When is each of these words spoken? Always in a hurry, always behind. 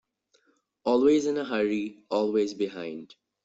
Always 0.83 1.27
in 1.27 1.37
a 1.37 1.45
hurry, 1.45 1.99
always 2.09 2.55
behind. 2.55 3.13